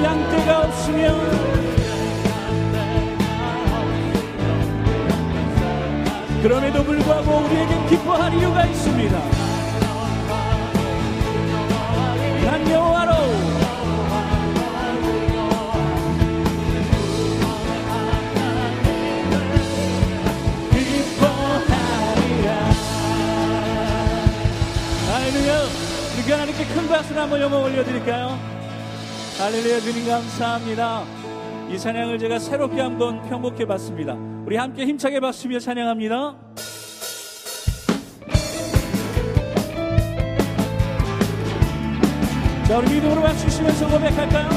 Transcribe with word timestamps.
양떼가 0.00 0.60
없으면 0.60 1.52
그럼에도 6.42 6.84
불구하고 6.84 7.46
우리에겐 7.46 7.86
기뻐할 7.88 8.32
이유가 8.34 8.64
있습니다. 8.64 9.18
난 12.44 12.70
여호와로 12.70 13.12
하나님께 26.32 26.64
큰 26.74 26.88
박수를 26.88 27.22
한번 27.22 27.40
영광 27.40 27.62
올려드릴까요? 27.62 28.61
할렐루야 29.42 29.80
주님 29.80 30.06
감사합니다. 30.06 31.02
이 31.68 31.76
찬양을 31.76 32.16
제가 32.16 32.38
새롭게 32.38 32.80
한번 32.80 33.20
편곡해 33.22 33.66
봤습니다. 33.66 34.14
우리 34.46 34.56
함께 34.56 34.86
힘차게 34.86 35.18
박수며 35.18 35.58
찬양합니다. 35.58 36.36
자, 42.68 42.78
우리 42.78 42.94
믿음으로 42.94 43.20
박수시면서 43.20 43.88
고백할까요? 43.88 44.48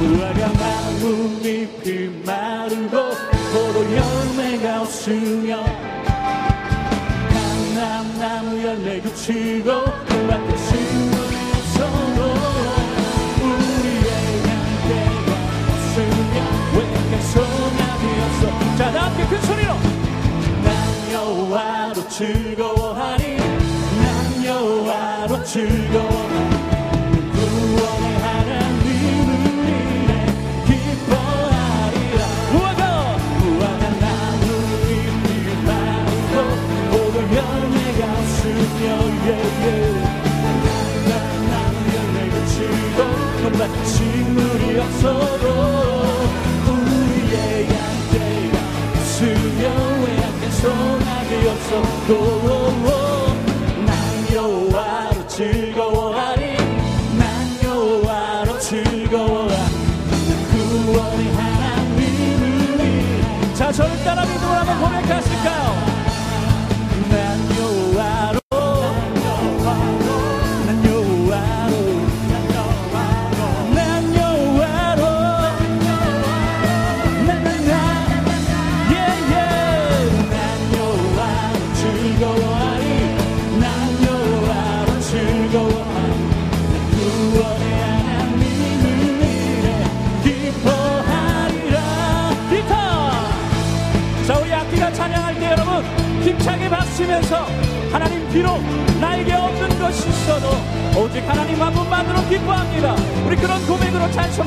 무화과 0.00 0.52
나무 0.52 1.40
잎이 1.40 2.26
마르고 2.26 2.90
포도 3.54 3.86
열매가 3.96 4.82
없으며 4.82 5.64
감람나무 7.74 8.62
열매 8.62 9.00
그치고 9.00 9.70
밭에 10.28 10.99
소나기 17.20 18.04
없어. 18.24 18.76
자, 18.76 18.90
다 18.92 19.06
함께 19.06 19.26
큰 19.26 19.40
소리로. 19.42 19.72
난 20.64 21.12
여호와로 21.12 22.08
즐거워하니 22.08 23.36
난 23.36 24.44
여호와로 24.44 25.44
즐거워하니 25.44 26.60
구원의 27.32 28.18
하나님을 28.18 29.30
이래 29.68 30.10
기뻐하리라. 30.66 32.20
무화과 32.52 32.82
무화과 33.38 33.82
나무 34.00 34.44
잎이 34.90 35.64
마르고 35.66 36.34
포도 36.90 37.16
열매가 37.36 38.00
없으며 38.18 38.84
예예. 39.26 39.64
나무 41.48 41.74
열매가 41.96 42.34
지고 42.46 42.98
밭에 43.58 43.84
식물이 43.84 44.78
없어도 44.80 45.99
저를 63.80 64.04
따라 64.04 64.26
믿음으로 64.26 64.50
한번 64.50 64.80
고백하실까요 64.80 65.89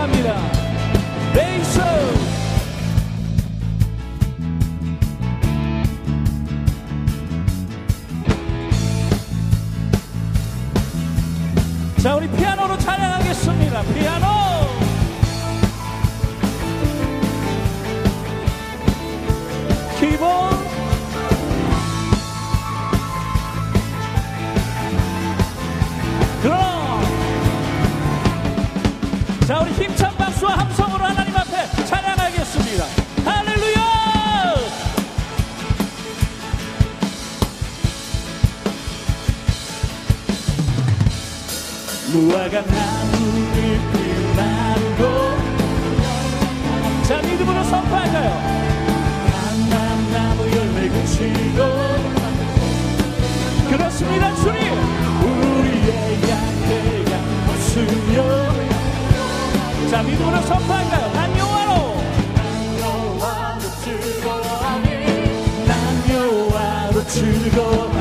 찬송합니다. 0.00 0.34
레이스 1.34 1.80
자 12.02 12.14
우리 12.16 12.28
피아노로 12.30 12.78
찬양하겠습니다. 12.78 13.82
피아노 13.82 14.29
자 29.50 29.58
우리 29.58 29.72
힘찬 29.72 30.16
박수와 30.16 30.60
함성으로 30.60 31.04
하나님 31.04 31.36
앞에 31.36 31.84
찬양하겠습니다. 31.84 32.84
할렐루야! 33.24 33.80
무화과 42.12 42.64
나무 42.64 43.38
잎이 43.56 44.36
마르고. 44.36 45.02
자 47.08 47.20
믿음으로 47.20 47.64
선포할까요. 47.64 48.30
감람나무 49.32 50.48
열매 50.56 50.88
그치고. 50.90 51.58
그렇습니다 53.68 54.32
주님. 54.36 54.62
우리의 55.24 56.20
양떼 56.30 56.89
자 59.90 60.02
믿음으로 60.02 60.40
선포할까요? 60.42 61.12
난 61.12 61.36
여호와로. 61.38 61.96
난 62.34 62.78
여호와로 62.80 63.60
즐거워하니 63.82 65.66
난 65.66 66.10
여호와로 66.10 67.06
즐거워 67.06 67.99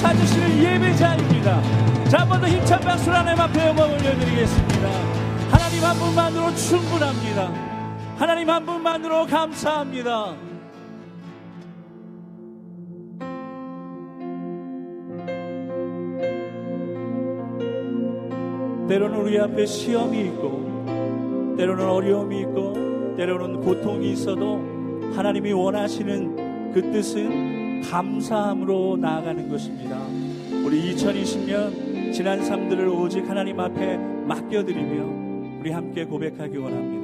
찾으시는 0.00 0.58
예배자입니다. 0.62 1.62
자 2.10 2.18
한 2.18 2.28
번 2.28 2.40
더 2.40 2.48
힘찬 2.48 2.80
박수를 2.80 3.16
하나님 3.18 3.40
앞에 3.40 3.68
영광 3.68 3.90
올려드리겠습니다. 3.92 4.88
하나님 5.50 5.84
한 5.84 5.96
분만으로 5.96 6.54
충분합니다. 6.54 7.52
하나님 8.16 8.50
한 8.50 8.66
분만으로 8.66 9.26
감사합니다. 9.26 10.34
때로는 18.88 19.20
우리 19.20 19.38
앞에 19.38 19.66
시험이 19.66 20.22
있고 20.26 21.54
때로는 21.56 21.88
어려움이 21.88 22.40
있고 22.40 23.14
때로는 23.16 23.60
고통이 23.60 24.10
있어도 24.12 24.60
하나님이 25.14 25.52
원하시는 25.52 26.72
그 26.72 26.82
뜻은 26.90 27.59
감사함으로 27.82 28.96
나아가는 28.96 29.48
것입니다. 29.48 29.98
우리 30.64 30.94
2020년 30.94 32.12
지난 32.12 32.44
삶들을 32.44 32.88
오직 32.88 33.28
하나님 33.28 33.58
앞에 33.60 33.96
맡겨드리며 33.96 35.60
우리 35.60 35.70
함께 35.70 36.04
고백하기 36.04 36.56
원합니다. 36.56 36.99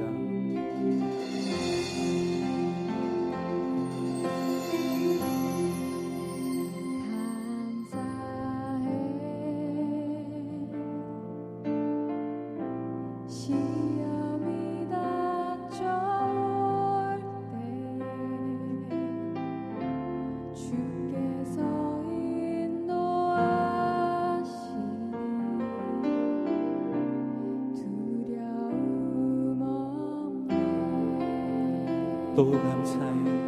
또 32.37 32.51
감사 32.51 33.46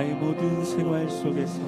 나의 0.00 0.14
모든 0.14 0.64
생활 0.64 1.10
속에서 1.10 1.60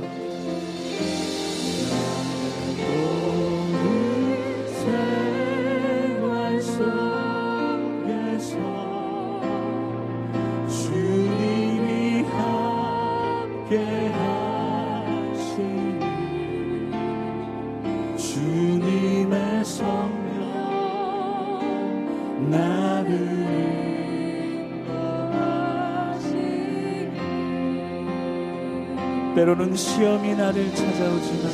때로는 29.43 29.75
시험이 29.75 30.37
나를 30.37 30.73
찾아오지만 30.73 31.51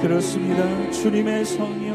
그렇습니다. 0.00 0.90
주님의 0.92 1.44
성령 1.44 1.89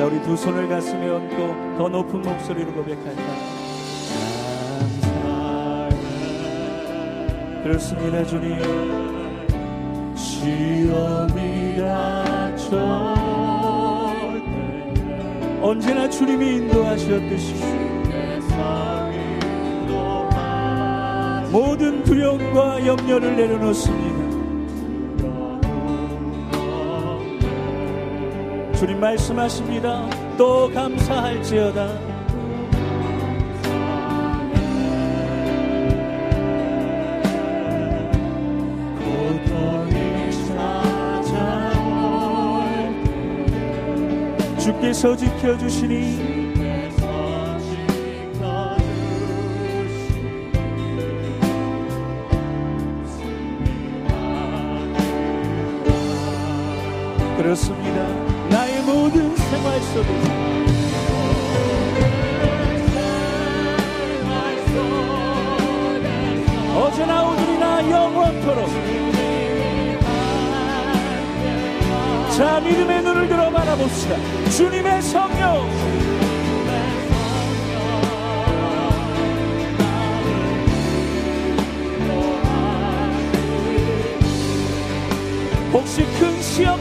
자 0.00 0.06
우리 0.06 0.18
두 0.22 0.34
손을 0.34 0.66
가슴에 0.66 1.10
얹고 1.10 1.76
더 1.76 1.86
높은 1.90 2.22
목소리로 2.22 2.72
고백할까요? 2.72 3.50
그렇습니다 7.62 8.24
주님. 8.24 8.56
시험이 10.16 11.76
닥쳐 11.76 13.14
언제나 15.60 16.08
주님이 16.08 16.46
인도하셨듯이 16.46 17.54
모든 21.52 22.02
두려움과 22.04 22.86
염려를 22.86 23.36
내려놓습니다 23.36 24.09
주님 28.80 28.98
말씀하십니다. 28.98 30.08
또 30.38 30.70
감사할지어다. 30.72 31.86
주께서 44.58 45.14
지켜주시니 45.14 46.39
그렇습니다. 57.42 58.06
나의 58.50 58.82
모든 58.82 59.34
생활 59.34 59.80
속에서 59.80 60.28
어제나 66.76 67.22
오늘이나 67.22 67.90
영원토록 67.90 68.68
자 72.36 72.60
믿음의 72.60 73.02
눈을 73.04 73.28
들어 73.28 73.50
바라봅시다. 73.50 74.16
주님의 74.50 75.00
성령. 75.00 75.70
혹시 85.72 86.04
큰 86.18 86.42
시험 86.42 86.78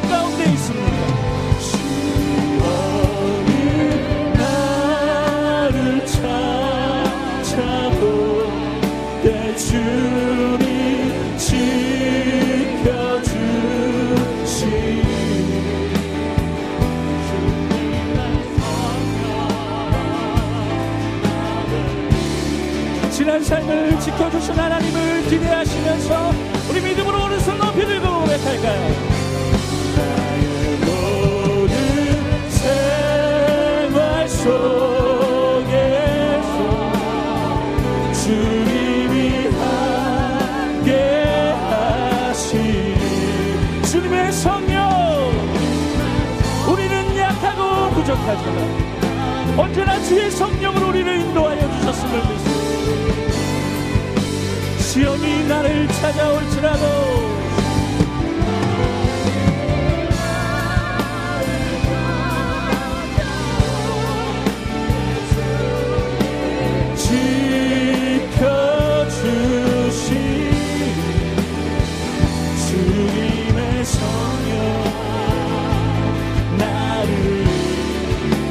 지난 23.20 23.44
삶을 23.44 24.00
지켜주신 24.00 24.54
하나님을 24.54 25.09
고 48.30 48.36
부족하지만 48.36 49.60
언제나 49.60 50.00
주의 50.04 50.30
성령으로 50.30 50.90
우리를 50.90 51.20
인도하여 51.22 51.60
주셨음을 51.60 52.20
믿습니다. 52.20 53.34
시험이 54.80 55.48
나를 55.48 55.88
찾아올지라도 55.88 57.39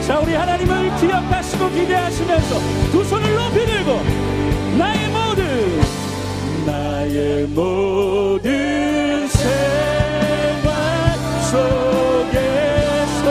자 0.08 0.18
우리 0.20 0.32
하나님을 0.32 0.96
기억하시고 0.96 1.68
기대하시면서 1.68 2.58
두 2.90 3.04
손을 3.04 3.34
높이 3.34 3.66
들고 3.66 4.00
나의 4.78 5.10
모든 5.10 5.80
나의 6.64 7.46
모든 7.48 9.28
생활 9.28 11.14
속에서. 11.50 13.26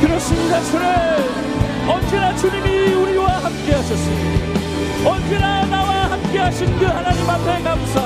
그렇습니다 0.00 0.62
주님. 0.62 0.86
언제나 1.86 2.34
주님이 2.36 2.94
우리와 2.94 3.44
함께 3.44 3.74
하셨습니다. 3.74 5.10
언제나 5.10 5.66
나와 5.66 6.10
함께 6.12 6.38
하신 6.38 6.78
그 6.78 6.86
하나님 6.86 7.28
앞에 7.28 7.62
감사 7.62 8.05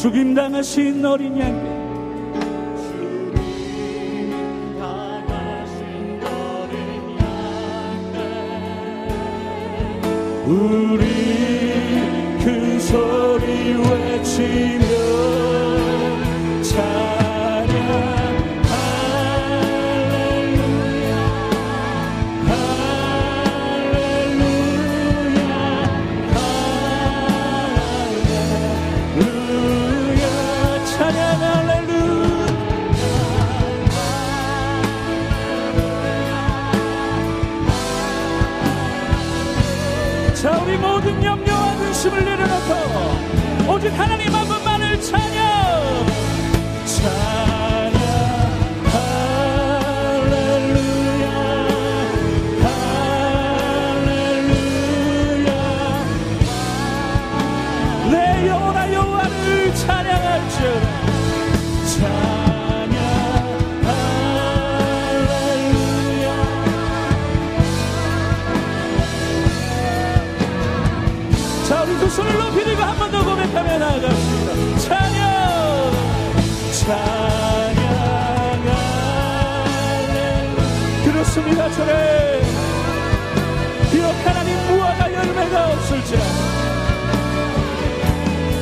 죽임 0.00 0.34
당하신 0.34 1.04
어린 1.04 1.38
양께 1.38 1.68
우리 10.46 11.04
큰 12.42 12.80
소리 12.80 13.74
외치며 13.74 14.89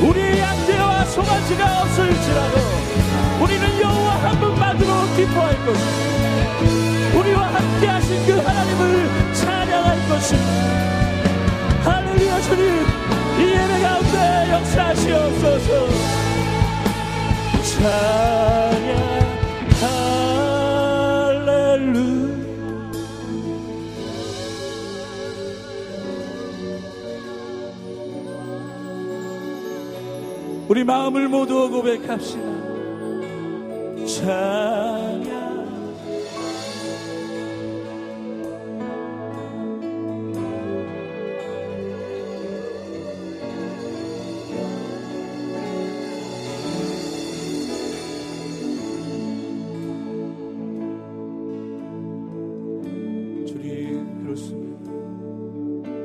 우리의 0.08 0.38
양재와 0.38 1.04
송아지가 1.04 1.82
없을지라도 1.82 2.58
우리는 3.42 3.80
여호와 3.80 4.22
한 4.22 4.40
분만으로 4.40 5.14
기뻐할 5.16 5.56
것입니다 5.64 7.18
우리와 7.18 7.54
함께 7.54 7.86
하신 7.86 8.26
그 8.26 8.32
하나님을 8.38 9.34
찬양할 9.34 10.08
것입니다 10.08 10.78
할렐루야 11.88 12.40
주님. 12.42 12.86
이 13.38 13.42
예배 13.42 13.80
가운데 13.80 14.50
역사하시옵소서. 14.50 15.88
찬양 17.62 18.88
할 19.80 20.17
우리 30.68 30.84
마음을 30.84 31.28
모두 31.28 31.70
고백합시다. 31.70 32.42
찬양. 34.06 35.38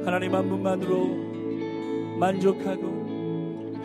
하나님 0.06 0.36
한 0.36 0.48
분만으로 0.48 1.08
만족하고 2.20 3.03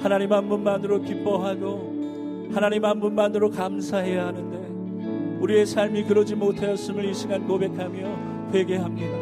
하나님 0.01 0.33
한 0.33 0.49
분만으로 0.49 1.03
기뻐하고 1.03 2.49
하나님 2.53 2.85
한 2.85 3.01
분만으로 3.01 3.51
감사해야 3.51 4.29
하는데 4.29 5.39
우리의 5.41 5.67
삶이 5.67 6.05
그러지 6.05 6.35
못하였음을 6.35 7.05
이 7.05 7.15
시간 7.15 7.47
고백하며 7.47 8.51
회개합니다. 8.53 9.17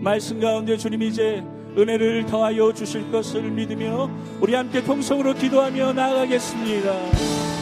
말씀 0.00 0.40
가운데 0.40 0.76
주님 0.76 1.02
이제 1.02 1.42
은혜를 1.76 2.26
더하여 2.26 2.72
주실 2.72 3.10
것을 3.10 3.50
믿으며 3.50 4.10
우리 4.40 4.54
함께 4.54 4.82
통성으로 4.82 5.34
기도하며 5.34 5.92
나아가겠습니다. 5.92 7.41